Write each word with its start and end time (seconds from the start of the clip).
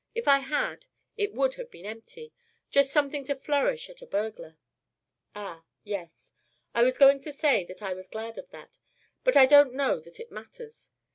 If 0.15 0.27
I 0.27 0.39
had, 0.39 0.87
it 1.15 1.31
would 1.35 1.53
have 1.57 1.69
been 1.69 1.85
empty 1.85 2.33
just 2.71 2.89
something 2.91 3.23
to 3.25 3.35
flourish 3.35 3.87
at 3.87 4.01
a 4.01 4.07
burglar." 4.07 4.57
"Ah 5.35 5.63
yes. 5.83 6.33
I 6.73 6.81
was 6.81 6.97
going 6.97 7.19
to 7.19 7.31
say 7.31 7.63
that 7.65 7.83
I 7.83 7.93
was 7.93 8.07
glad 8.07 8.39
of 8.39 8.49
that, 8.49 8.79
but 9.23 9.37
I 9.37 9.45
don't 9.45 9.75
know 9.75 9.99
that 9.99 10.19
it 10.19 10.31
matters. 10.31 10.89